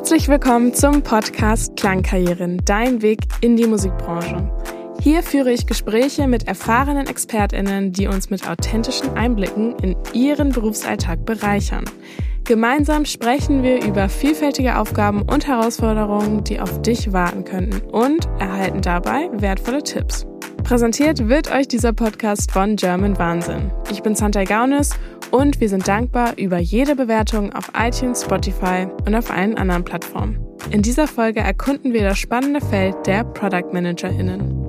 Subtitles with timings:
[0.00, 4.50] Herzlich willkommen zum Podcast Klangkarrieren, dein Weg in die Musikbranche.
[4.98, 11.26] Hier führe ich Gespräche mit erfahrenen ExpertInnen, die uns mit authentischen Einblicken in ihren Berufsalltag
[11.26, 11.84] bereichern.
[12.44, 18.80] Gemeinsam sprechen wir über vielfältige Aufgaben und Herausforderungen, die auf dich warten könnten und erhalten
[18.80, 20.26] dabei wertvolle Tipps.
[20.64, 23.70] Präsentiert wird euch dieser Podcast von German Wahnsinn.
[23.90, 24.90] Ich bin Santa Gaunis
[25.30, 30.38] und wir sind dankbar über jede Bewertung auf iTunes, Spotify und auf allen anderen Plattformen.
[30.70, 34.66] In dieser Folge erkunden wir das spannende Feld der Product ManagerInnen.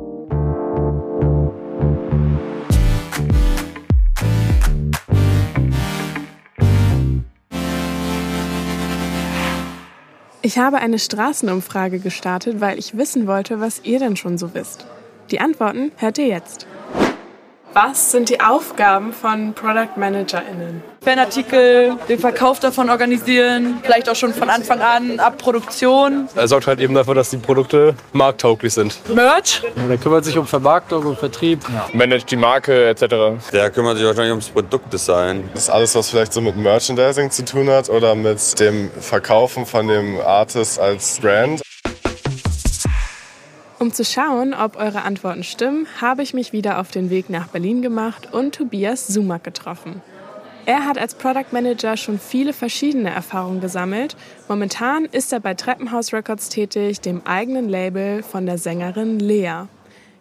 [10.44, 14.88] Ich habe eine Straßenumfrage gestartet, weil ich wissen wollte, was ihr denn schon so wisst.
[15.30, 16.68] Die Antworten hört ihr jetzt.
[17.74, 20.84] Was sind die Aufgaben von Product ManagerInnen?
[21.04, 26.28] Fanartikel, den Verkauf davon organisieren, vielleicht auch schon von Anfang an ab Produktion.
[26.36, 29.00] Er sorgt halt eben dafür, dass die Produkte markttauglich sind.
[29.16, 29.64] Merch.
[29.90, 31.62] Der kümmert sich um Vermarktung und Vertrieb.
[31.74, 31.88] Ja.
[31.94, 33.06] Managt die Marke etc.
[33.54, 35.50] Der kümmert sich wahrscheinlich ums Produktdesign.
[35.54, 39.66] Das ist alles, was vielleicht so mit Merchandising zu tun hat oder mit dem Verkaufen
[39.66, 41.62] von dem Artist als Brand.
[43.82, 47.48] Um zu schauen, ob eure Antworten stimmen, habe ich mich wieder auf den Weg nach
[47.48, 50.04] Berlin gemacht und Tobias Sumack getroffen.
[50.68, 54.16] Er hat als Product Manager schon viele verschiedene Erfahrungen gesammelt.
[54.48, 59.64] Momentan ist er bei Treppenhaus Records tätig, dem eigenen Label von der Sängerin Lea.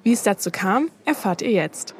[0.04, 1.94] Wie es dazu kam, erfahrt ihr jetzt.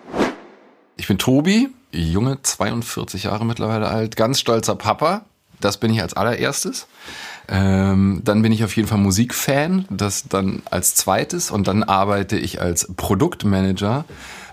[0.96, 5.26] Ich bin Tobi, junge 42 Jahre mittlerweile alt, ganz stolzer Papa.
[5.60, 6.86] Das bin ich als allererstes.
[7.48, 12.38] Ähm, dann bin ich auf jeden Fall Musikfan, das dann als zweites und dann arbeite
[12.38, 14.04] ich als Produktmanager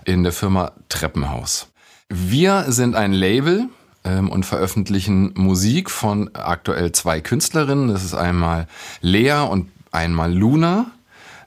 [0.04, 1.68] in der Firma Treppenhaus.
[2.08, 3.68] Wir sind ein Label
[4.04, 7.88] ähm, und veröffentlichen Musik von aktuell zwei Künstlerinnen.
[7.88, 8.66] Das ist einmal
[9.00, 10.86] Lea und einmal Luna.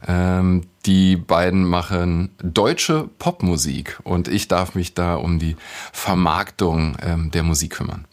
[0.08, 5.56] Ähm, die beiden machen deutsche Popmusik und ich darf mich da um die
[5.92, 8.06] Vermarktung ähm, der Musik kümmern.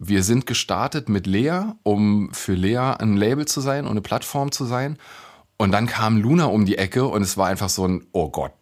[0.00, 4.52] Wir sind gestartet mit Lea, um für Lea ein Label zu sein und eine Plattform
[4.52, 4.96] zu sein.
[5.56, 8.52] Und dann kam Luna um die Ecke und es war einfach so ein, oh Gott,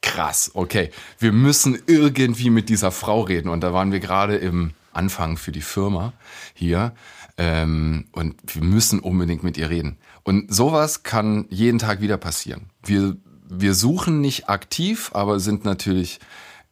[0.00, 3.48] krass, okay, wir müssen irgendwie mit dieser Frau reden.
[3.48, 6.12] Und da waren wir gerade im Anfang für die Firma
[6.54, 6.94] hier.
[7.36, 9.96] Ähm, und wir müssen unbedingt mit ihr reden.
[10.22, 12.70] Und sowas kann jeden Tag wieder passieren.
[12.84, 13.16] Wir,
[13.48, 16.20] wir suchen nicht aktiv, aber sind natürlich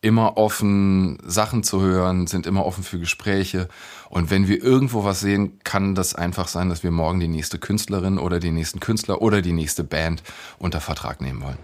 [0.01, 3.69] immer offen, Sachen zu hören, sind immer offen für Gespräche.
[4.11, 7.59] Und wenn wir irgendwo was sehen, kann das einfach sein, dass wir morgen die nächste
[7.59, 10.23] Künstlerin oder den nächsten Künstler oder die nächste Band
[10.59, 11.59] unter Vertrag nehmen wollen.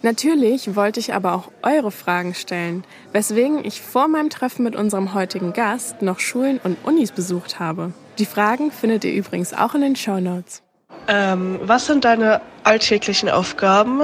[0.00, 5.12] Natürlich wollte ich aber auch eure Fragen stellen, weswegen ich vor meinem Treffen mit unserem
[5.12, 7.92] heutigen Gast noch Schulen und Unis besucht habe.
[8.18, 10.62] Die Fragen findet ihr übrigens auch in den Show Notes.
[11.08, 14.00] Ähm, was sind deine alltäglichen Aufgaben?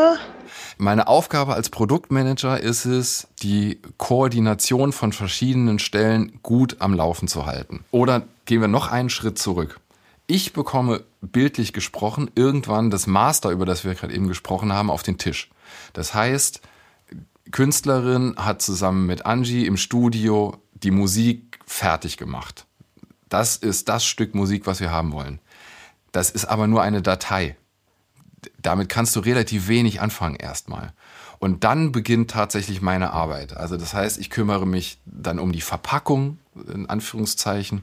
[0.77, 7.47] Meine Aufgabe als Produktmanager ist es, die Koordination von verschiedenen Stellen gut am Laufen zu
[7.47, 7.85] halten.
[7.91, 9.81] Oder gehen wir noch einen Schritt zurück.
[10.27, 15.03] Ich bekomme bildlich gesprochen irgendwann das Master, über das wir gerade eben gesprochen haben, auf
[15.03, 15.51] den Tisch.
[15.93, 16.61] Das heißt,
[17.51, 22.67] Künstlerin hat zusammen mit Angie im Studio die Musik fertig gemacht.
[23.29, 25.41] Das ist das Stück Musik, was wir haben wollen.
[26.11, 27.57] Das ist aber nur eine Datei
[28.61, 30.93] damit kannst du relativ wenig anfangen erstmal.
[31.39, 33.57] Und dann beginnt tatsächlich meine Arbeit.
[33.57, 36.39] Also das heißt, ich kümmere mich dann um die Verpackung
[36.73, 37.83] in Anführungszeichen,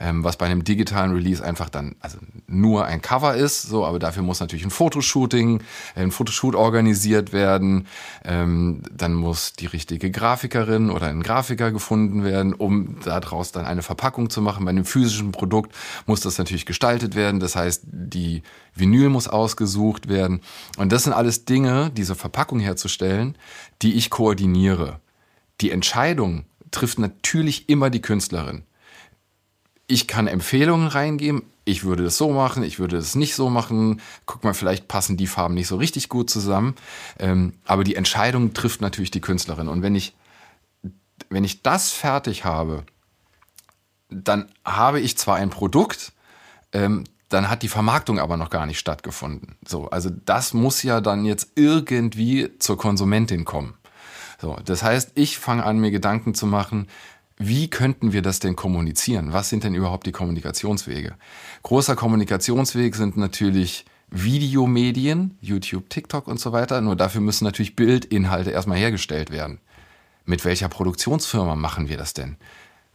[0.00, 3.98] ähm, was bei einem digitalen Release einfach dann also nur ein Cover ist, so, aber
[3.98, 5.62] dafür muss natürlich ein Fotoshooting,
[5.94, 7.86] ein Fotoshoot organisiert werden,
[8.24, 13.82] ähm, dann muss die richtige Grafikerin oder ein Grafiker gefunden werden, um daraus dann eine
[13.82, 14.64] Verpackung zu machen.
[14.64, 15.74] Bei einem physischen Produkt
[16.06, 18.42] muss das natürlich gestaltet werden, das heißt, die
[18.74, 20.40] Vinyl muss ausgesucht werden
[20.78, 23.36] und das sind alles Dinge, diese Verpackung herzustellen,
[23.82, 25.00] die ich koordiniere.
[25.60, 28.64] Die Entscheidung, trifft natürlich immer die Künstlerin.
[29.86, 31.42] Ich kann Empfehlungen reingeben.
[31.64, 34.00] Ich würde das so machen, ich würde das nicht so machen.
[34.26, 36.74] Guck mal, vielleicht passen die Farben nicht so richtig gut zusammen.
[37.20, 39.68] Ähm, aber die Entscheidung trifft natürlich die Künstlerin.
[39.68, 40.14] Und wenn ich,
[41.28, 42.84] wenn ich das fertig habe,
[44.08, 46.12] dann habe ich zwar ein Produkt,
[46.72, 49.56] ähm, dann hat die Vermarktung aber noch gar nicht stattgefunden.
[49.66, 53.74] So, also das muss ja dann jetzt irgendwie zur Konsumentin kommen.
[54.42, 56.88] So, das heißt, ich fange an, mir Gedanken zu machen,
[57.38, 59.32] wie könnten wir das denn kommunizieren?
[59.32, 61.14] Was sind denn überhaupt die Kommunikationswege?
[61.62, 66.80] Großer Kommunikationsweg sind natürlich Videomedien, YouTube, TikTok und so weiter.
[66.80, 69.60] Nur dafür müssen natürlich Bildinhalte erstmal hergestellt werden.
[70.24, 72.34] Mit welcher Produktionsfirma machen wir das denn?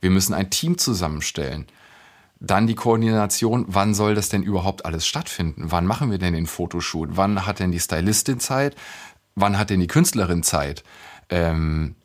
[0.01, 1.65] Wir müssen ein Team zusammenstellen.
[2.41, 5.71] Dann die Koordination, wann soll das denn überhaupt alles stattfinden?
[5.71, 7.11] Wann machen wir denn den Fotoshoot?
[7.13, 8.75] Wann hat denn die Stylistin Zeit?
[9.35, 10.83] Wann hat denn die Künstlerin Zeit?
[11.29, 11.95] Ähm,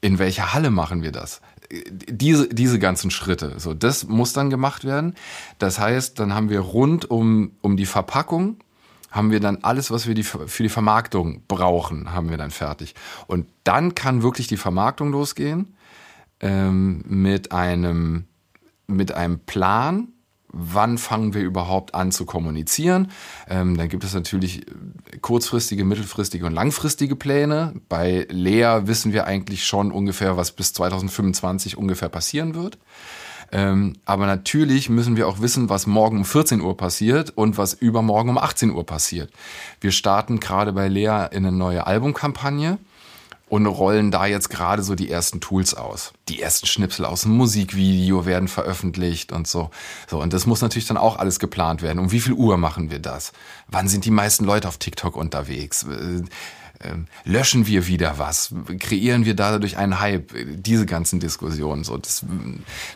[0.00, 1.40] in welcher Halle machen wir das?
[1.70, 5.14] Diese, diese ganzen Schritte, so, das muss dann gemacht werden.
[5.58, 8.58] Das heißt, dann haben wir rund um, um die Verpackung,
[9.10, 12.94] haben wir dann alles, was wir die, für die Vermarktung brauchen, haben wir dann fertig.
[13.26, 15.74] Und dann kann wirklich die Vermarktung losgehen
[16.40, 18.26] ähm, mit einem
[18.86, 20.08] mit einem Plan,
[20.52, 23.10] wann fangen wir überhaupt an zu kommunizieren.
[23.48, 24.66] Ähm, dann gibt es natürlich
[25.20, 27.74] kurzfristige, mittelfristige und langfristige Pläne.
[27.88, 32.78] Bei Lea wissen wir eigentlich schon ungefähr, was bis 2025 ungefähr passieren wird.
[33.54, 37.74] Ähm, aber natürlich müssen wir auch wissen, was morgen um 14 Uhr passiert und was
[37.74, 39.30] übermorgen um 18 Uhr passiert.
[39.80, 42.78] Wir starten gerade bei Lea in eine neue Albumkampagne
[43.52, 46.14] und rollen da jetzt gerade so die ersten Tools aus.
[46.30, 49.70] Die ersten Schnipsel aus dem Musikvideo werden veröffentlicht und so.
[50.08, 51.98] So, und das muss natürlich dann auch alles geplant werden.
[51.98, 53.34] Um wie viel Uhr machen wir das?
[53.68, 55.82] Wann sind die meisten Leute auf TikTok unterwegs?
[55.82, 56.22] Äh,
[56.80, 58.54] ähm, löschen wir wieder was?
[58.80, 60.32] Kreieren wir dadurch einen Hype?
[60.56, 62.24] Diese ganzen Diskussionen, so, das,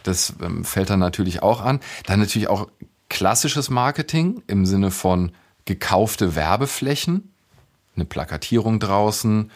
[0.05, 1.81] das ähm, fällt dann natürlich auch an.
[2.07, 2.67] Dann natürlich auch
[3.11, 5.33] klassisches Marketing im Sinne von
[5.67, 7.31] gekaufte Werbeflächen,
[7.95, 9.51] eine Plakatierung draußen,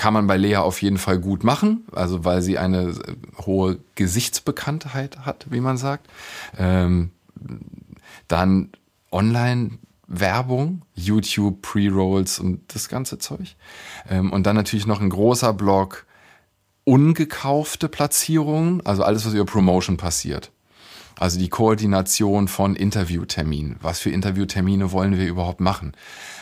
[0.00, 3.80] kann man bei Lea auf jeden Fall gut machen, also weil sie eine äh, hohe
[3.96, 6.06] Gesichtsbekanntheit hat, wie man sagt.
[6.56, 7.10] Ähm,
[8.26, 8.70] dann
[9.12, 13.56] Online-Werbung, YouTube, Pre-Rolls und das ganze Zeug.
[14.08, 16.06] Ähm, und dann natürlich noch ein großer Blog,
[16.84, 20.50] ungekaufte Platzierungen, also alles, was über Promotion passiert.
[21.18, 23.76] Also die Koordination von Interviewterminen.
[23.82, 25.92] Was für Interviewtermine wollen wir überhaupt machen?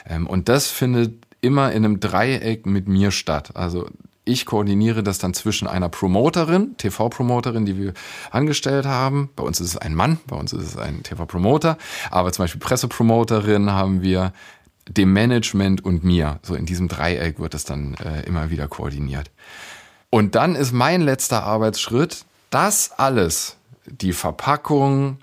[0.06, 3.50] Ähm, und das findet immer in einem Dreieck mit mir statt.
[3.54, 3.86] Also
[4.24, 7.94] ich koordiniere das dann zwischen einer Promoterin, TV-Promoterin, die wir
[8.30, 9.30] angestellt haben.
[9.34, 11.78] Bei uns ist es ein Mann, bei uns ist es ein TV-Promoter.
[12.10, 14.32] Aber zum Beispiel Pressepromoterin haben wir
[14.86, 16.40] dem Management und mir.
[16.42, 19.30] So in diesem Dreieck wird es dann äh, immer wieder koordiniert.
[20.10, 23.56] Und dann ist mein letzter Arbeitsschritt, das alles,
[23.86, 25.18] die Verpackung,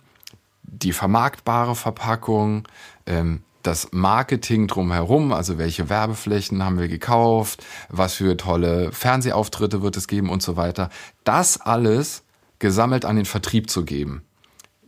[0.63, 2.67] die vermarktbare Verpackung,
[3.05, 9.97] ähm, das Marketing drumherum, also welche Werbeflächen haben wir gekauft, was für tolle Fernsehauftritte wird
[9.97, 10.89] es geben und so weiter.
[11.23, 12.23] Das alles
[12.59, 14.23] gesammelt an den Vertrieb zu geben,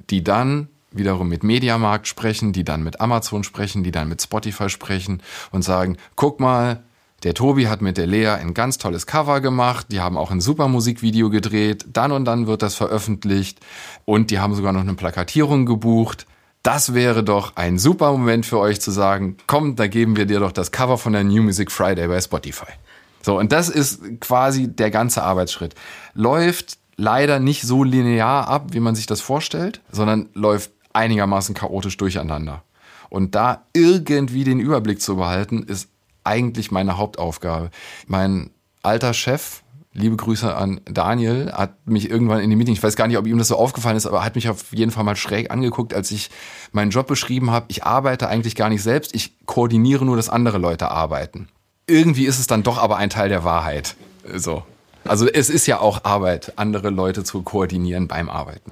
[0.10, 4.70] die dann wiederum mit Mediamarkt sprechen, die dann mit Amazon sprechen, die dann mit Spotify
[4.70, 5.22] sprechen
[5.52, 6.84] und sagen, guck mal,
[7.24, 10.40] der Tobi hat mit der Lea ein ganz tolles Cover gemacht, die haben auch ein
[10.40, 13.60] super Musikvideo gedreht, dann und dann wird das veröffentlicht
[14.06, 16.28] und die haben sogar noch eine Plakatierung gebucht
[16.68, 20.42] das wäre doch ein super Moment für euch zu sagen, komm, da geben wir dir
[20.42, 22.74] doch das Cover von der New Music Friday bei Spotify.
[23.22, 25.76] So, und das ist quasi der ganze Arbeitsschritt.
[26.14, 31.96] Läuft leider nicht so linear ab, wie man sich das vorstellt, sondern läuft einigermaßen chaotisch
[31.96, 32.64] durcheinander.
[33.08, 35.88] Und da irgendwie den Überblick zu behalten, ist
[36.26, 37.70] eigentlich meine Hauptaufgabe.
[38.08, 38.50] Mein
[38.84, 39.64] alter Chef,
[39.98, 43.26] liebe Grüße an Daniel, hat mich irgendwann in dem Meeting, ich weiß gar nicht, ob
[43.26, 46.12] ihm das so aufgefallen ist, aber hat mich auf jeden Fall mal schräg angeguckt, als
[46.12, 46.30] ich
[46.72, 47.66] meinen Job beschrieben habe.
[47.70, 51.50] Ich arbeite eigentlich gar nicht selbst, ich koordiniere nur, dass andere Leute arbeiten.
[51.88, 53.96] Irgendwie ist es dann doch aber ein Teil der Wahrheit.
[54.36, 54.64] So.
[55.04, 58.72] Also es ist ja auch Arbeit, andere Leute zu koordinieren beim Arbeiten.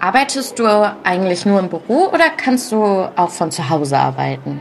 [0.00, 0.66] Arbeitest du
[1.04, 2.76] eigentlich nur im Büro oder kannst du
[3.16, 4.60] auch von zu Hause arbeiten?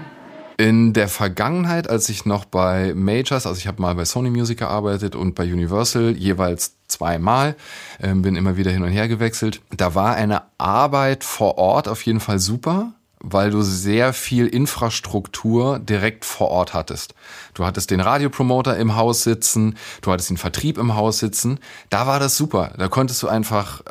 [0.63, 4.59] In der Vergangenheit, als ich noch bei Majors, also ich habe mal bei Sony Music
[4.59, 7.57] gearbeitet und bei Universal jeweils zweimal,
[7.99, 9.59] äh, bin immer wieder hin und her gewechselt.
[9.75, 15.79] Da war eine Arbeit vor Ort auf jeden Fall super, weil du sehr viel Infrastruktur
[15.79, 17.13] direkt vor Ort hattest.
[17.55, 21.59] Du hattest den Radiopromoter im Haus sitzen, du hattest den Vertrieb im Haus sitzen.
[21.89, 22.71] Da war das super.
[22.77, 23.81] Da konntest du einfach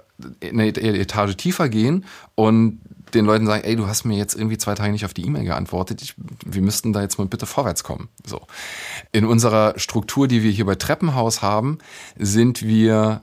[0.42, 2.80] eine Etage tiefer gehen und
[3.14, 5.44] den Leuten sagen, ey, du hast mir jetzt irgendwie zwei Tage nicht auf die E-Mail
[5.44, 6.14] geantwortet, ich,
[6.44, 8.08] wir müssten da jetzt mal bitte vorwärts kommen.
[8.26, 8.40] So.
[9.12, 11.78] In unserer Struktur, die wir hier bei Treppenhaus haben,
[12.16, 13.22] sind wir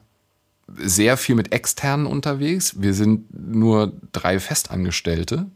[0.77, 2.81] sehr viel mit externen unterwegs.
[2.81, 5.48] Wir sind nur drei Festangestellte,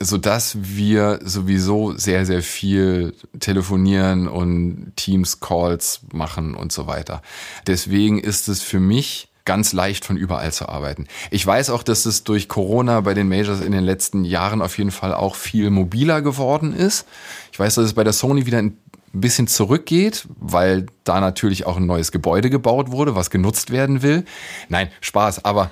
[0.00, 7.22] sodass wir sowieso sehr, sehr viel telefonieren und Teams-Calls machen und so weiter.
[7.66, 11.06] Deswegen ist es für mich ganz leicht von überall zu arbeiten.
[11.30, 14.76] Ich weiß auch, dass es durch Corona bei den Majors in den letzten Jahren auf
[14.76, 17.06] jeden Fall auch viel mobiler geworden ist.
[17.50, 18.76] Ich weiß, dass es bei der Sony wieder ein
[19.14, 24.26] bisschen zurückgeht, weil da natürlich auch ein neues Gebäude gebaut wurde, was genutzt werden will.
[24.68, 25.70] Nein, Spaß, aber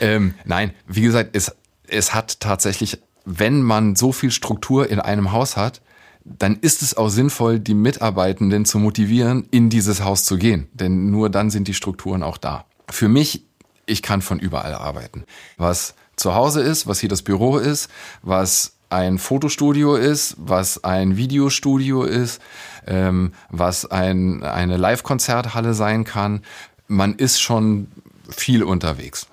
[0.00, 1.54] ähm, nein, wie gesagt, es,
[1.86, 5.80] es hat tatsächlich, wenn man so viel Struktur in einem Haus hat,
[6.24, 10.66] dann ist es auch sinnvoll, die Mitarbeitenden zu motivieren, in dieses Haus zu gehen.
[10.72, 12.64] Denn nur dann sind die Strukturen auch da.
[12.88, 13.44] Für mich,
[13.86, 15.24] ich kann von überall arbeiten.
[15.56, 17.90] Was zu Hause ist, was hier das Büro ist,
[18.22, 22.40] was ein Fotostudio ist, was ein Videostudio ist,
[22.86, 26.42] ähm, was ein, eine Live-Konzerthalle sein kann.
[26.88, 27.88] Man ist schon
[28.28, 29.26] viel unterwegs.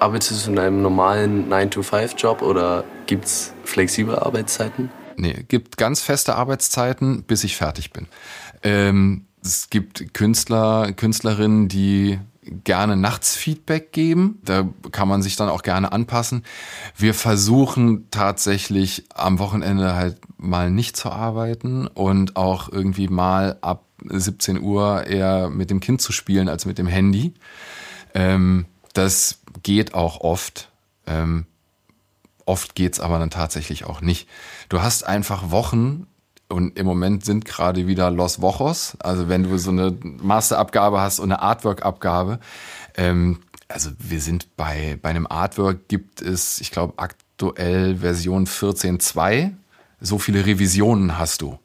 [0.00, 4.90] Arbeitest du in einem normalen 9-to-5-Job oder gibt es flexible Arbeitszeiten?
[5.16, 8.06] Nee, gibt ganz feste Arbeitszeiten, bis ich fertig bin.
[8.62, 12.20] Ähm, es gibt Künstler, Künstlerinnen, die
[12.64, 14.40] gerne nachts Feedback geben.
[14.44, 16.44] Da kann man sich dann auch gerne anpassen.
[16.96, 23.84] Wir versuchen tatsächlich am Wochenende halt mal nicht zu arbeiten und auch irgendwie mal ab
[24.04, 27.34] 17 Uhr eher mit dem Kind zu spielen als mit dem Handy.
[28.14, 30.70] Ähm, das geht auch oft.
[31.06, 31.46] Ähm,
[32.44, 34.28] oft geht's aber dann tatsächlich auch nicht.
[34.68, 36.06] Du hast einfach Wochen,
[36.48, 38.96] und im Moment sind gerade wieder Los Wochos.
[39.00, 42.40] Also wenn du so eine Masterabgabe hast und eine Artwork-Abgabe.
[42.96, 49.52] Ähm, also wir sind bei, bei einem Artwork gibt es, ich glaube, aktuell Version 14.2.
[50.00, 51.58] So viele Revisionen hast du.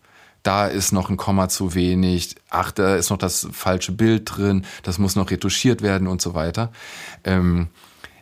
[0.43, 2.35] Da ist noch ein Komma zu wenig.
[2.49, 4.65] Ach, da ist noch das falsche Bild drin.
[4.83, 6.73] Das muss noch retuschiert werden und so weiter.
[7.23, 7.69] Ähm,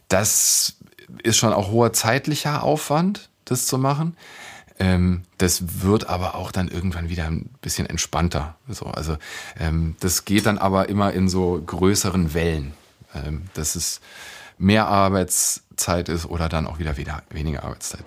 [0.08, 0.75] das
[1.24, 4.15] ist schon auch hoher zeitlicher Aufwand, das zu machen.
[4.81, 8.55] Ähm, das wird aber auch dann irgendwann wieder ein bisschen entspannter.
[8.67, 9.17] So, also
[9.59, 12.73] ähm, das geht dann aber immer in so größeren Wellen,
[13.13, 14.01] ähm, dass es
[14.57, 18.05] mehr Arbeitszeit ist oder dann auch wieder, wieder weniger Arbeitszeit.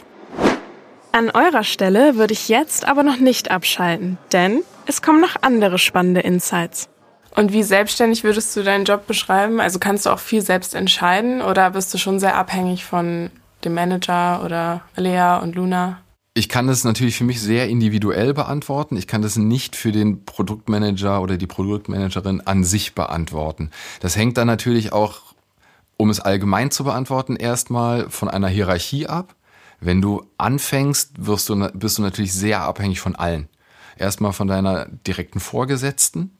[1.12, 5.78] An eurer Stelle würde ich jetzt aber noch nicht abschalten, denn es kommen noch andere
[5.78, 6.88] spannende Insights.
[7.36, 9.60] Und wie selbstständig würdest du deinen Job beschreiben?
[9.60, 13.30] Also kannst du auch viel selbst entscheiden oder bist du schon sehr abhängig von
[13.64, 16.00] dem Manager oder Lea und Luna?
[16.36, 18.96] Ich kann das natürlich für mich sehr individuell beantworten.
[18.96, 23.70] Ich kann das nicht für den Produktmanager oder die Produktmanagerin an sich beantworten.
[24.00, 25.20] Das hängt dann natürlich auch,
[25.96, 29.36] um es allgemein zu beantworten, erstmal von einer Hierarchie ab.
[29.78, 33.48] Wenn du anfängst, wirst du, bist du natürlich sehr abhängig von allen.
[33.96, 36.36] Erstmal von deiner direkten Vorgesetzten.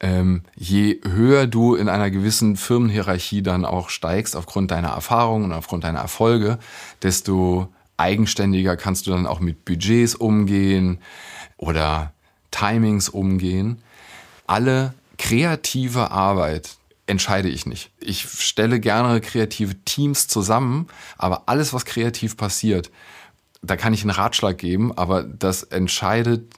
[0.00, 5.52] Ähm, je höher du in einer gewissen Firmenhierarchie dann auch steigst, aufgrund deiner Erfahrungen und
[5.52, 6.58] aufgrund deiner Erfolge,
[7.02, 7.68] desto
[7.98, 10.98] eigenständiger kannst du dann auch mit Budgets umgehen
[11.56, 12.12] oder
[12.50, 13.82] Timings umgehen.
[14.46, 17.90] Alle kreative Arbeit entscheide ich nicht.
[18.00, 20.86] Ich stelle gerne kreative Teams zusammen,
[21.16, 22.90] aber alles, was kreativ passiert,
[23.62, 26.54] da kann ich einen Ratschlag geben, aber das entscheidet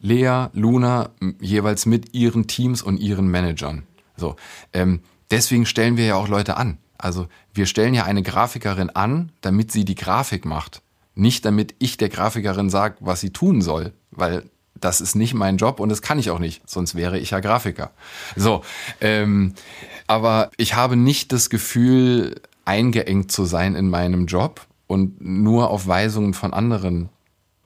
[0.00, 3.82] Lea, Luna jeweils mit ihren Teams und ihren Managern.
[4.16, 4.36] So,
[4.72, 6.78] ähm, deswegen stellen wir ja auch Leute an.
[6.98, 10.82] Also wir stellen ja eine Grafikerin an, damit sie die Grafik macht.
[11.14, 14.44] Nicht damit ich der Grafikerin sage, was sie tun soll, weil
[14.80, 17.40] das ist nicht mein Job und das kann ich auch nicht, sonst wäre ich ja
[17.40, 17.90] Grafiker.
[18.36, 18.62] So,
[19.00, 19.54] ähm,
[20.06, 25.86] aber ich habe nicht das Gefühl, eingeengt zu sein in meinem Job und nur auf
[25.86, 27.08] Weisungen von anderen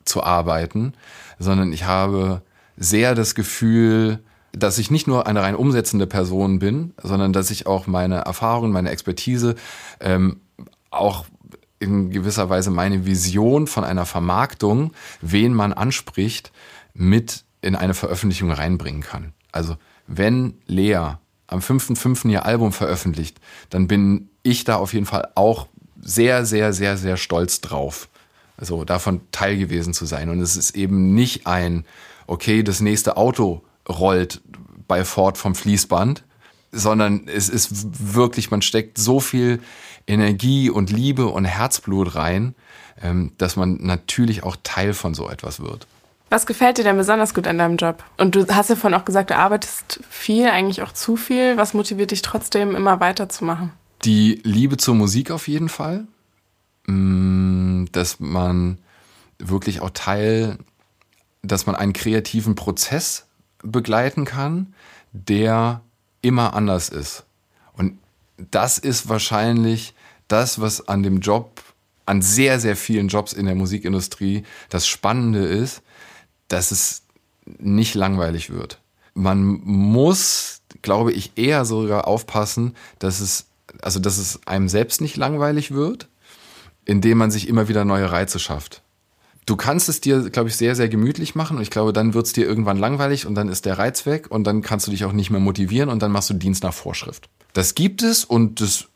[0.05, 0.95] zu arbeiten,
[1.39, 2.43] sondern ich habe
[2.77, 4.21] sehr das Gefühl,
[4.53, 8.73] dass ich nicht nur eine rein umsetzende Person bin, sondern dass ich auch meine Erfahrungen,
[8.73, 9.55] meine Expertise
[10.01, 10.41] ähm,
[10.91, 11.25] auch
[11.79, 16.53] in gewisser Weise meine Vision von einer Vermarktung, wen man anspricht,
[16.95, 19.33] mit in eine Veröffentlichung reinbringen kann.
[19.51, 21.17] Also wenn Lea
[21.47, 22.29] am 5.5.
[22.29, 23.41] ihr Album veröffentlicht,
[23.71, 25.67] dann bin ich da auf jeden Fall auch
[26.01, 28.09] sehr, sehr, sehr, sehr stolz drauf,
[28.57, 30.29] also davon Teil gewesen zu sein.
[30.29, 31.85] Und es ist eben nicht ein,
[32.27, 34.41] okay, das nächste Auto rollt
[34.89, 36.25] bei Ford vom Fließband,
[36.71, 39.61] sondern es ist wirklich, man steckt so viel
[40.07, 42.55] Energie und Liebe und Herzblut rein,
[43.03, 45.87] ähm, dass man natürlich auch Teil von so etwas wird.
[46.31, 48.03] Was gefällt dir denn besonders gut an deinem Job?
[48.17, 51.59] Und du hast ja vorhin auch gesagt, du arbeitest viel, eigentlich auch zu viel.
[51.59, 53.71] Was motiviert dich trotzdem, immer weiterzumachen?
[54.05, 56.07] Die Liebe zur Musik auf jeden Fall.
[56.87, 58.79] Mm, dass man
[59.39, 60.57] wirklich auch Teil,
[61.43, 63.27] dass man einen kreativen Prozess
[63.63, 64.75] begleiten kann,
[65.13, 65.83] der
[66.21, 67.25] immer anders ist.
[67.75, 67.99] Und
[68.37, 69.95] das ist wahrscheinlich
[70.29, 71.61] das, was an dem Job,
[72.07, 75.83] an sehr, sehr vielen Jobs in der Musikindustrie das Spannende ist,
[76.49, 77.03] dass es
[77.59, 78.81] nicht langweilig wird.
[79.15, 83.47] Man muss, glaube ich, eher sogar aufpassen, dass es,
[83.83, 86.09] also dass es einem selbst nicht langweilig wird,
[86.85, 88.83] indem man sich immer wieder neue Reize schafft.
[89.45, 92.27] Du kannst es dir, glaube ich, sehr, sehr gemütlich machen und ich glaube, dann wird
[92.27, 95.05] es dir irgendwann langweilig und dann ist der Reiz weg und dann kannst du dich
[95.05, 97.29] auch nicht mehr motivieren und dann machst du Dienst nach Vorschrift.
[97.53, 98.87] Das gibt es und das,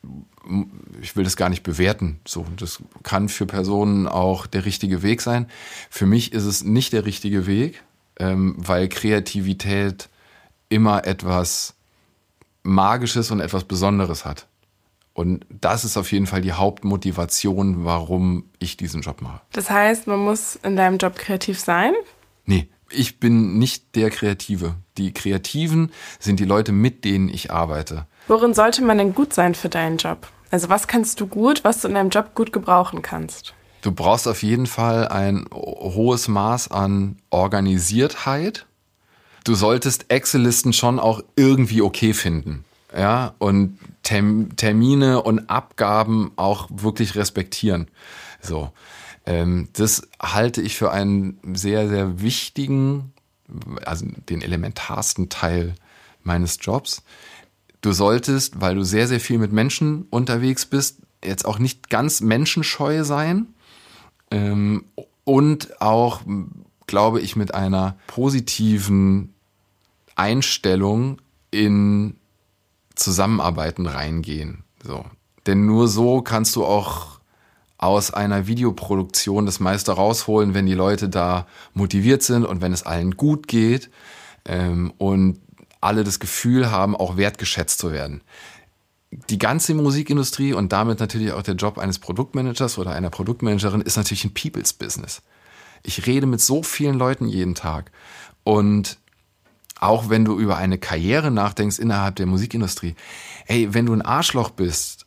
[1.02, 2.20] ich will das gar nicht bewerten.
[2.26, 5.48] So, das kann für Personen auch der richtige Weg sein.
[5.90, 7.82] Für mich ist es nicht der richtige Weg,
[8.18, 10.08] ähm, weil Kreativität
[10.68, 11.74] immer etwas
[12.62, 14.46] Magisches und etwas Besonderes hat.
[15.16, 19.40] Und das ist auf jeden Fall die Hauptmotivation, warum ich diesen Job mache.
[19.52, 21.94] Das heißt, man muss in deinem Job kreativ sein?
[22.44, 24.74] Nee, ich bin nicht der Kreative.
[24.98, 28.06] Die Kreativen sind die Leute, mit denen ich arbeite.
[28.28, 30.28] Worin sollte man denn gut sein für deinen Job?
[30.50, 33.54] Also was kannst du gut, was du in deinem Job gut gebrauchen kannst?
[33.80, 38.66] Du brauchst auf jeden Fall ein hohes Maß an Organisiertheit.
[39.44, 42.65] Du solltest Excel-Listen schon auch irgendwie okay finden.
[42.94, 47.88] Ja, und Termine und Abgaben auch wirklich respektieren.
[48.40, 48.70] So.
[49.26, 53.12] Ähm, das halte ich für einen sehr, sehr wichtigen,
[53.84, 55.74] also den elementarsten Teil
[56.22, 57.02] meines Jobs.
[57.80, 62.20] Du solltest, weil du sehr, sehr viel mit Menschen unterwegs bist, jetzt auch nicht ganz
[62.20, 63.48] menschenscheu sein
[64.30, 64.84] ähm,
[65.24, 66.20] und auch,
[66.86, 69.34] glaube ich, mit einer positiven
[70.14, 72.16] Einstellung in
[72.96, 74.64] Zusammenarbeiten reingehen.
[74.82, 75.04] So.
[75.46, 77.20] Denn nur so kannst du auch
[77.78, 82.84] aus einer Videoproduktion das meiste rausholen, wenn die Leute da motiviert sind und wenn es
[82.84, 83.90] allen gut geht
[84.46, 85.40] ähm, und
[85.80, 88.22] alle das Gefühl haben, auch wertgeschätzt zu werden.
[89.30, 93.96] Die ganze Musikindustrie und damit natürlich auch der Job eines Produktmanagers oder einer Produktmanagerin ist
[93.96, 95.22] natürlich ein People's Business.
[95.82, 97.92] Ich rede mit so vielen Leuten jeden Tag
[98.42, 98.98] und
[99.80, 102.94] auch wenn du über eine Karriere nachdenkst innerhalb der Musikindustrie,
[103.46, 105.06] ey, wenn du ein Arschloch bist,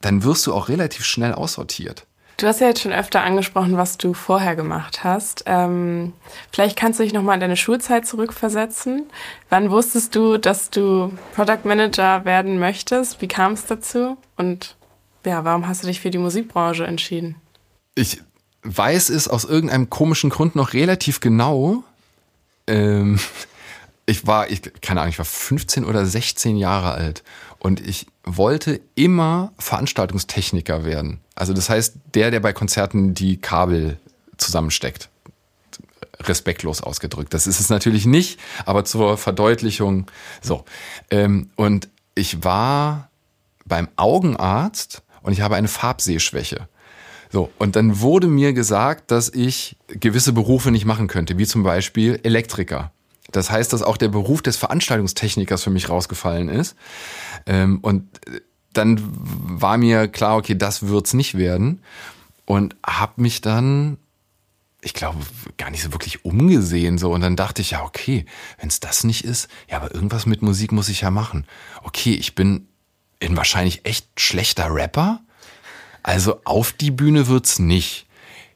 [0.00, 2.06] dann wirst du auch relativ schnell aussortiert.
[2.36, 5.44] Du hast ja jetzt schon öfter angesprochen, was du vorher gemacht hast.
[5.46, 6.12] Ähm,
[6.50, 9.04] vielleicht kannst du dich nochmal an deine Schulzeit zurückversetzen.
[9.48, 13.20] Wann wusstest du, dass du Product Manager werden möchtest?
[13.20, 14.16] Wie kam es dazu?
[14.36, 14.76] Und
[15.24, 17.36] ja, warum hast du dich für die Musikbranche entschieden?
[17.94, 18.20] Ich
[18.64, 21.84] weiß es aus irgendeinem komischen Grund noch relativ genau.
[22.66, 23.20] Ähm,
[24.06, 27.22] ich war, ich, keine Ahnung, ich war 15 oder 16 Jahre alt
[27.58, 31.20] und ich wollte immer Veranstaltungstechniker werden.
[31.34, 33.98] Also das heißt, der, der bei Konzerten die Kabel
[34.36, 35.08] zusammensteckt.
[36.20, 37.34] Respektlos ausgedrückt.
[37.34, 40.06] Das ist es natürlich nicht, aber zur Verdeutlichung
[40.40, 40.64] so.
[41.10, 43.10] Ähm, und ich war
[43.64, 46.68] beim Augenarzt und ich habe eine Farbsehschwäche.
[47.30, 51.62] So, und dann wurde mir gesagt, dass ich gewisse Berufe nicht machen könnte, wie zum
[51.62, 52.92] Beispiel Elektriker.
[53.32, 56.76] Das heißt, dass auch der Beruf des Veranstaltungstechnikers für mich rausgefallen ist.
[57.46, 58.20] Ähm, und
[58.72, 61.82] dann war mir klar, okay, das wird's nicht werden.
[62.44, 63.98] Und habe mich dann,
[64.80, 65.18] ich glaube,
[65.58, 66.98] gar nicht so wirklich umgesehen.
[66.98, 68.26] so Und dann dachte ich, ja, okay,
[68.58, 71.46] wenn's das nicht ist, ja, aber irgendwas mit Musik muss ich ja machen.
[71.82, 72.68] Okay, ich bin
[73.22, 75.20] ein wahrscheinlich echt schlechter Rapper.
[76.02, 78.06] Also auf die Bühne wird's nicht.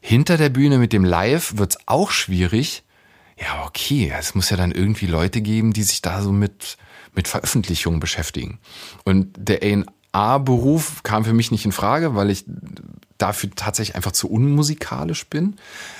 [0.00, 2.82] Hinter der Bühne mit dem Live wird's auch schwierig
[3.38, 6.76] ja, okay, es muss ja dann irgendwie Leute geben, die sich da so mit,
[7.14, 8.58] mit Veröffentlichungen beschäftigen.
[9.04, 12.44] Und der A&R-Beruf kam für mich nicht in Frage, weil ich
[13.18, 15.56] dafür tatsächlich einfach zu unmusikalisch bin,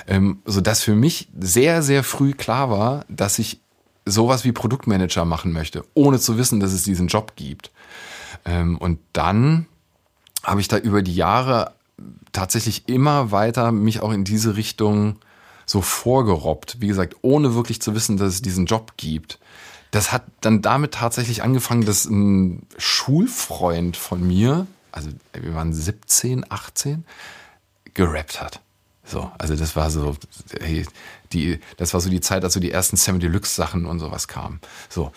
[0.07, 3.61] ähm, so dass für mich sehr, sehr früh klar war, dass ich
[4.05, 7.71] sowas wie Produktmanager machen möchte, ohne zu wissen, dass es diesen Job gibt.
[8.45, 9.67] Ähm, und dann
[10.43, 11.73] habe ich da über die Jahre
[12.33, 15.19] tatsächlich immer weiter mich auch in diese Richtung
[15.67, 16.81] so vorgerobbt.
[16.81, 19.39] Wie gesagt, ohne wirklich zu wissen, dass es diesen Job gibt.
[19.91, 26.45] Das hat dann damit tatsächlich angefangen, dass ein Schulfreund von mir, also wir waren 17,
[26.49, 27.05] 18,
[27.95, 28.61] gerappt hat.
[29.05, 30.17] So, also das war so,
[30.61, 30.85] hey,
[31.33, 34.27] die, das war so die Zeit, als so die ersten Sam Deluxe Sachen und sowas
[34.29, 34.61] kamen.
[34.89, 35.13] So.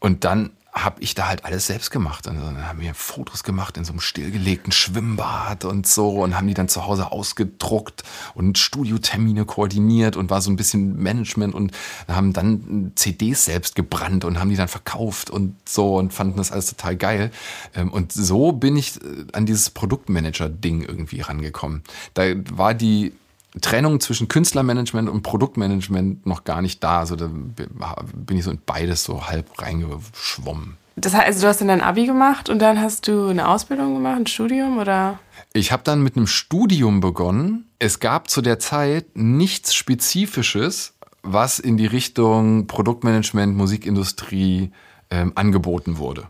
[0.00, 2.26] Und dann habe ich da halt alles selbst gemacht.
[2.26, 6.46] Und dann haben wir Fotos gemacht in so einem stillgelegten Schwimmbad und so und haben
[6.46, 8.02] die dann zu Hause ausgedruckt
[8.34, 11.72] und Studiotermine koordiniert und war so ein bisschen Management und
[12.06, 16.52] haben dann CDs selbst gebrannt und haben die dann verkauft und so und fanden das
[16.52, 17.30] alles total geil.
[17.74, 21.82] Ähm, und so bin ich äh, an dieses Produktmanager-Ding irgendwie rangekommen.
[22.14, 23.12] Da war die
[23.60, 27.00] Trennung zwischen Künstlermanagement und Produktmanagement noch gar nicht da.
[27.00, 30.76] Also da bin ich so in beides so halb reingeschwommen.
[30.96, 33.94] Das heißt, also du hast dann dein Abi gemacht und dann hast du eine Ausbildung
[33.94, 35.18] gemacht, ein Studium oder?
[35.52, 37.66] Ich habe dann mit einem Studium begonnen.
[37.78, 44.72] Es gab zu der Zeit nichts Spezifisches, was in die Richtung Produktmanagement, Musikindustrie
[45.10, 46.24] ähm, angeboten wurde.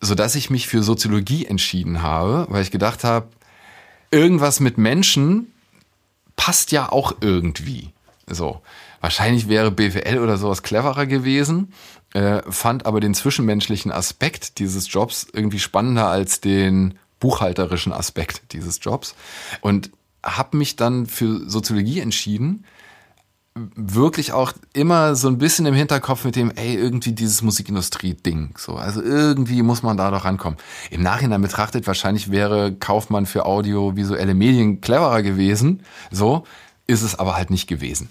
[0.00, 3.28] Sodass ich mich für Soziologie entschieden habe, weil ich gedacht habe,
[4.10, 5.51] irgendwas mit Menschen
[6.36, 7.92] passt ja auch irgendwie.
[8.26, 8.60] So.
[9.00, 11.72] Wahrscheinlich wäre BWL oder sowas cleverer gewesen,
[12.14, 18.78] äh, fand aber den zwischenmenschlichen Aspekt dieses Jobs irgendwie spannender als den buchhalterischen Aspekt dieses
[18.82, 19.14] Jobs
[19.60, 19.90] und
[20.24, 22.64] habe mich dann für Soziologie entschieden,
[23.54, 28.54] wirklich auch immer so ein bisschen im Hinterkopf mit dem, ey, irgendwie dieses Musikindustrie-Ding.
[28.56, 30.58] So, also irgendwie muss man da doch rankommen.
[30.90, 35.82] Im Nachhinein betrachtet, wahrscheinlich wäre Kaufmann für audiovisuelle Medien cleverer gewesen.
[36.10, 36.44] So
[36.86, 38.08] ist es aber halt nicht gewesen.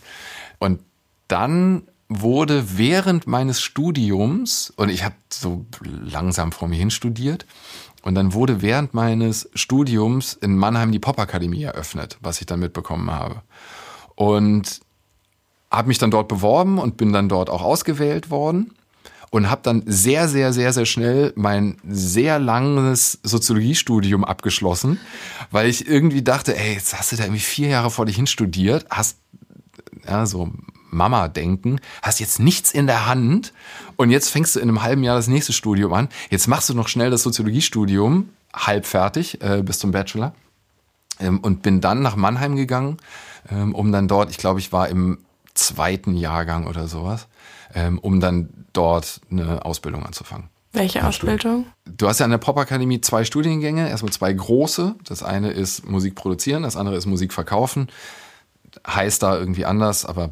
[0.60, 0.80] Und
[1.28, 7.46] dann wurde während meines Studiums, und ich habe so langsam vor mir hin studiert,
[8.04, 13.10] und dann wurde während meines Studiums in Mannheim die Popakademie eröffnet, was ich dann mitbekommen
[13.12, 13.42] habe.
[14.16, 14.82] Und
[15.72, 18.72] habe mich dann dort beworben und bin dann dort auch ausgewählt worden
[19.32, 25.00] und habe dann sehr, sehr, sehr, sehr schnell mein sehr langes Soziologiestudium abgeschlossen,
[25.50, 28.28] weil ich irgendwie dachte, ey, jetzt hast du da irgendwie vier Jahre vor dich hin
[28.28, 29.18] studiert, hast
[30.08, 30.52] ja so
[30.90, 33.54] Mama denken, hast jetzt nichts in der Hand
[33.96, 36.10] und jetzt fängst du in einem halben Jahr das nächste Studium an.
[36.30, 40.36] Jetzt machst du noch schnell das Soziologiestudium, halb fertig äh, bis zum Bachelor
[41.22, 42.98] ähm, und bin dann nach Mannheim gegangen,
[43.50, 45.20] ähm, um dann dort, ich glaube, ich war im
[45.54, 47.28] zweiten Jahrgang oder sowas,
[47.74, 50.50] ähm, um dann dort eine Ausbildung anzufangen.
[50.74, 51.66] Welche Ausbildung?
[51.86, 54.96] Du hast ja an der Popakademie zwei Studiengänge, erstmal zwei große.
[55.04, 57.88] Das eine ist Musik produzieren, das andere ist Musik verkaufen.
[58.88, 60.32] Heißt da irgendwie anders, aber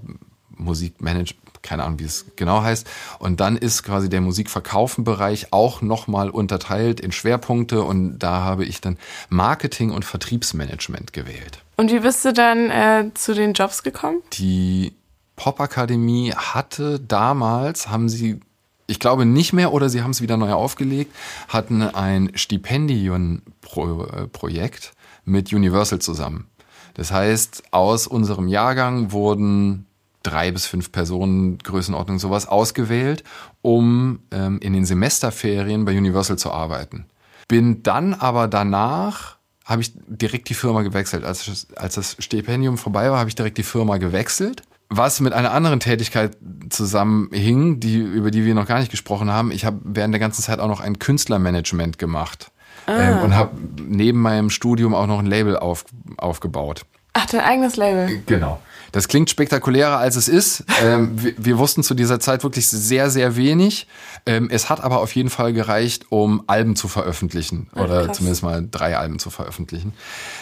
[0.60, 2.88] Musikmanagement, keine Ahnung, wie es genau heißt.
[3.19, 8.79] Und dann ist quasi der Musikverkaufen-Bereich auch nochmal unterteilt in Schwerpunkte und da habe ich
[8.79, 11.63] dann Marketing und Vertriebsmanagement gewählt.
[11.75, 14.21] Und wie bist du dann äh, zu den Jobs gekommen?
[14.34, 14.93] Die
[15.39, 18.41] Popakademie hatte damals, haben sie,
[18.88, 21.15] ich glaube nicht mehr oder sie haben es wieder neu aufgelegt,
[21.47, 24.91] hatten ein Stipendienprojekt
[25.23, 26.47] mit Universal zusammen.
[26.93, 29.86] Das heißt, aus unserem Jahrgang wurden
[30.23, 33.23] drei bis fünf Personen, Größenordnung sowas, ausgewählt,
[33.62, 37.06] um ähm, in den Semesterferien bei Universal zu arbeiten.
[37.47, 41.23] Bin dann aber danach habe ich direkt die Firma gewechselt.
[41.23, 45.52] Als, als das Stipendium vorbei war, habe ich direkt die Firma gewechselt was mit einer
[45.52, 46.36] anderen Tätigkeit
[46.69, 49.52] zusammenhing, die, über die wir noch gar nicht gesprochen haben.
[49.52, 52.52] Ich habe während der ganzen Zeit auch noch ein Künstlermanagement gemacht
[52.88, 52.99] ah.
[52.99, 53.52] ähm, und habe
[53.88, 55.86] neben meinem Studium auch noch ein Label auf,
[56.17, 56.86] aufgebaut.
[57.13, 58.21] Ach, dein eigenes Label.
[58.25, 58.60] Genau.
[58.91, 60.63] Das klingt spektakulärer, als es ist.
[60.84, 63.88] Ähm, wir, wir, wussten zu dieser Zeit wirklich sehr, sehr wenig.
[64.25, 67.69] Ähm, es hat aber auf jeden Fall gereicht, um Alben zu veröffentlichen.
[67.75, 68.17] Ja, oder krass.
[68.17, 69.93] zumindest mal drei Alben zu veröffentlichen.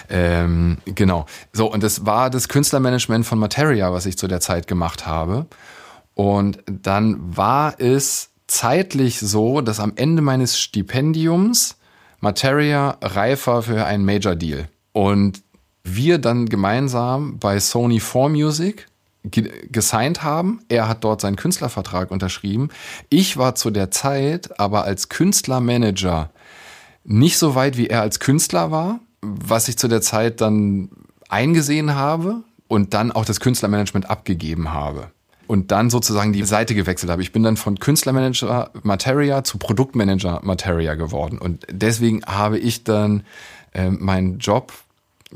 [0.10, 1.26] Ähm, genau.
[1.54, 5.48] So, und das war das Künstlermanagement von Materia, was ich zu der Zeit gemacht habe.
[6.14, 11.78] Und dann war es zeitlich so, dass am Ende meines Stipendiums
[12.20, 14.68] Materia reif war für einen Major Deal.
[14.94, 15.44] Und
[15.96, 18.88] wir dann gemeinsam bei Sony 4 Music
[19.24, 20.62] gesigned haben.
[20.70, 22.70] Er hat dort seinen Künstlervertrag unterschrieben.
[23.10, 26.30] Ich war zu der Zeit aber als Künstlermanager
[27.04, 30.90] nicht so weit, wie er als Künstler war, was ich zu der Zeit dann
[31.30, 35.12] eingesehen habe und dann auch das Künstlermanagement abgegeben habe.
[35.48, 37.22] Und dann sozusagen die Seite gewechselt habe.
[37.22, 41.38] Ich bin dann von Künstlermanager Materia zu Produktmanager Materia geworden.
[41.38, 43.24] Und deswegen habe ich dann
[43.74, 44.74] äh, meinen Job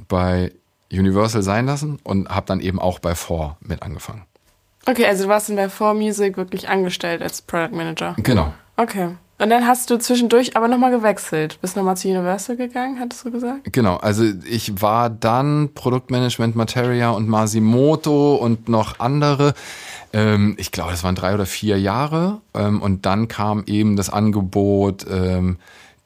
[0.07, 0.51] bei
[0.91, 4.23] Universal sein lassen und habe dann eben auch bei 4 mit angefangen.
[4.85, 8.15] Okay, also du warst dann bei 4 Music wirklich angestellt als Product Manager.
[8.17, 8.53] Genau.
[8.77, 9.15] Okay.
[9.41, 11.57] Und dann hast du zwischendurch aber nochmal gewechselt.
[11.61, 13.73] Bist nochmal zu Universal gegangen, hattest du gesagt?
[13.73, 19.55] Genau, also ich war dann Produktmanagement Materia und Masimoto und noch andere.
[20.13, 22.41] Ähm, ich glaube, das waren drei oder vier Jahre.
[22.53, 25.57] Ähm, und dann kam eben das Angebot, ähm,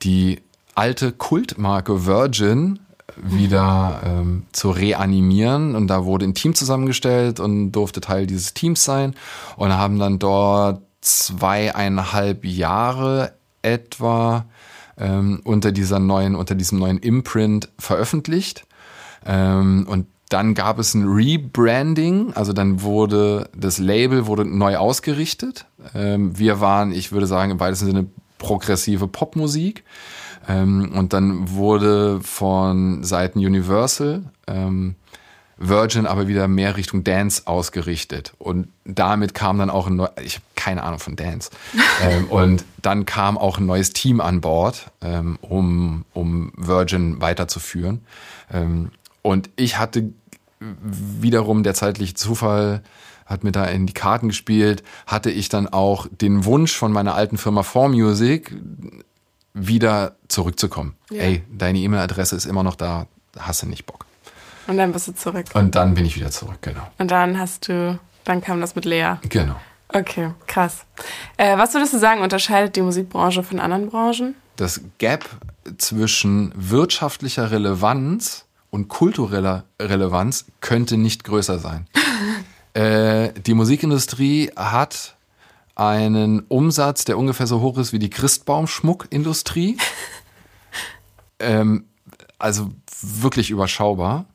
[0.01, 0.41] die
[0.73, 2.79] alte Kultmarke Virgin
[3.17, 5.75] wieder ähm, zu reanimieren.
[5.75, 9.15] Und da wurde ein Team zusammengestellt und durfte Teil dieses Teams sein
[9.57, 14.45] und haben dann dort zweieinhalb Jahre etwa
[14.97, 18.65] ähm, unter dieser neuen, unter diesem neuen Imprint veröffentlicht.
[19.25, 25.65] Ähm, und dann gab es ein Rebranding, also dann wurde das Label wurde neu ausgerichtet.
[25.93, 29.83] Ähm, wir waren, ich würde sagen, im weitesten Sinne progressive Popmusik.
[30.47, 34.95] Ähm, und dann wurde von Seiten Universal ähm,
[35.57, 38.33] Virgin aber wieder mehr Richtung Dance ausgerichtet.
[38.37, 41.49] Und damit kam dann auch ein neues, ich habe keine Ahnung von Dance.
[42.03, 48.01] ähm, und dann kam auch ein neues Team an Bord, ähm, um, um Virgin weiterzuführen.
[48.51, 50.11] Ähm, und ich hatte
[50.59, 52.81] wiederum der zeitliche Zufall,
[53.25, 57.15] hat mir da in die Karten gespielt, hatte ich dann auch den Wunsch von meiner
[57.15, 58.51] alten Firma 4Music,
[59.55, 60.95] wieder zurückzukommen.
[61.09, 61.23] Ja.
[61.23, 63.07] Ey, deine E-Mail-Adresse ist immer noch da,
[63.39, 64.05] hast du nicht Bock.
[64.67, 65.45] Und dann bist du zurück.
[65.53, 66.87] Und dann bin ich wieder zurück, genau.
[66.97, 69.15] Und dann hast du, dann kam das mit Lea.
[69.29, 69.55] Genau.
[69.87, 70.85] Okay, krass.
[71.37, 74.35] Äh, was würdest du sagen, unterscheidet die Musikbranche von anderen Branchen?
[74.57, 75.25] Das Gap
[75.77, 81.87] zwischen wirtschaftlicher Relevanz und kultureller Relevanz könnte nicht größer sein.
[82.75, 85.14] Äh, die Musikindustrie hat
[85.75, 89.77] einen Umsatz, der ungefähr so hoch ist wie die Christbaumschmuckindustrie.
[91.39, 91.85] ähm,
[92.39, 94.25] also wirklich überschaubar.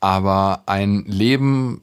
[0.00, 1.80] Aber ein Leben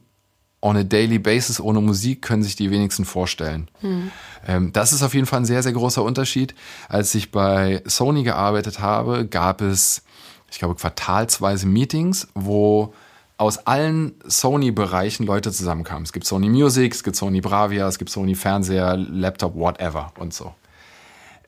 [0.62, 3.68] on a daily basis ohne Musik können sich die wenigsten vorstellen.
[3.80, 4.10] Hm.
[4.46, 6.54] Ähm, das ist auf jeden Fall ein sehr, sehr großer Unterschied.
[6.88, 10.02] Als ich bei Sony gearbeitet habe, gab es,
[10.50, 12.94] ich glaube, quartalsweise Meetings, wo
[13.38, 16.04] aus allen Sony-Bereichen Leute zusammenkamen.
[16.04, 20.32] Es gibt Sony Music, es gibt Sony Bravia, es gibt Sony Fernseher, Laptop, whatever und
[20.32, 20.54] so.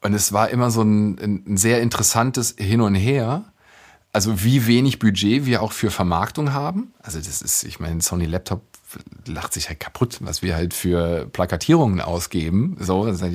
[0.03, 3.45] Und es war immer so ein, ein sehr interessantes Hin und Her.
[4.13, 6.93] Also wie wenig Budget wir auch für Vermarktung haben.
[7.03, 8.63] Also das ist, ich meine, Sony Laptop
[9.27, 12.77] lacht sich halt kaputt, was wir halt für Plakatierungen ausgeben.
[12.81, 13.29] So, da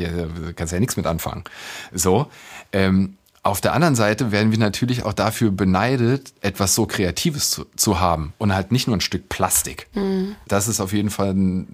[0.56, 1.44] kannst du ja nichts mit anfangen.
[1.92, 2.28] So.
[2.72, 7.66] Ähm, auf der anderen Seite werden wir natürlich auch dafür beneidet, etwas so Kreatives zu,
[7.76, 9.88] zu haben und halt nicht nur ein Stück Plastik.
[9.94, 10.36] Mhm.
[10.48, 11.68] Das ist auf jeden Fall ein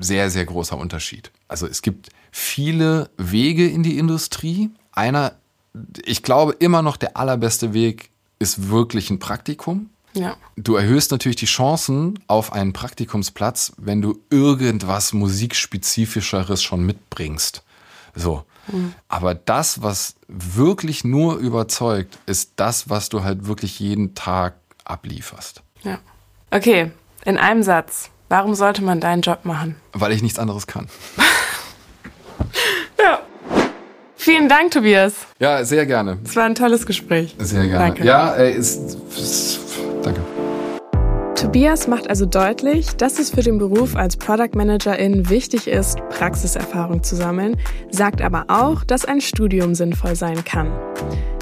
[0.00, 1.30] sehr, sehr großer Unterschied.
[1.48, 4.70] Also es gibt viele Wege in die Industrie.
[4.92, 5.34] Einer,
[6.02, 9.90] ich glaube immer noch der allerbeste Weg ist wirklich ein Praktikum.
[10.14, 10.36] Ja.
[10.56, 17.62] Du erhöhst natürlich die Chancen auf einen Praktikumsplatz, wenn du irgendwas musikspezifischeres schon mitbringst.
[18.14, 18.44] So.
[18.68, 18.94] Mhm.
[19.08, 25.62] Aber das, was wirklich nur überzeugt, ist das, was du halt wirklich jeden Tag ablieferst.
[25.82, 25.98] Ja.
[26.50, 26.90] Okay,
[27.24, 28.10] in einem Satz.
[28.28, 29.76] Warum sollte man deinen Job machen?
[29.92, 30.88] Weil ich nichts anderes kann.
[32.98, 33.20] Ja.
[34.16, 35.14] Vielen Dank, Tobias.
[35.40, 36.18] Ja, sehr gerne.
[36.24, 37.34] Es war ein tolles Gespräch.
[37.38, 37.86] Sehr gerne.
[37.86, 38.04] Danke.
[38.04, 39.58] Ja, ey, ist, ist,
[40.04, 40.20] danke.
[41.42, 47.02] Tobias macht also deutlich, dass es für den Beruf als Product Managerin wichtig ist, Praxiserfahrung
[47.02, 47.56] zu sammeln,
[47.90, 50.70] sagt aber auch, dass ein Studium sinnvoll sein kann.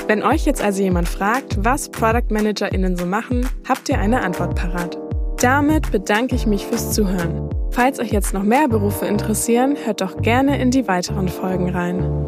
[0.07, 4.57] Wenn euch jetzt also jemand fragt, was Product ManagerInnen so machen, habt ihr eine Antwort
[4.57, 4.97] parat.
[5.39, 7.51] Damit bedanke ich mich fürs Zuhören.
[7.71, 12.27] Falls euch jetzt noch mehr Berufe interessieren, hört doch gerne in die weiteren Folgen rein.